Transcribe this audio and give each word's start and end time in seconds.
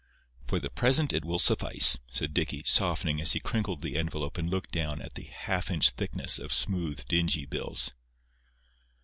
"For 0.47 0.59
the 0.59 0.71
present 0.71 1.13
it 1.13 1.23
will 1.23 1.37
suffice," 1.37 1.99
said 2.07 2.33
Dicky, 2.33 2.63
softening 2.65 3.21
as 3.21 3.33
he 3.33 3.39
crinkled 3.39 3.83
the 3.83 3.97
envelope 3.97 4.39
and 4.39 4.49
looked 4.49 4.71
down 4.71 4.99
at 4.99 5.13
the 5.13 5.25
half 5.25 5.69
inch 5.69 5.91
thickness 5.91 6.39
of 6.39 6.51
smooth, 6.51 7.05
dingy 7.07 7.45
bills. 7.45 7.91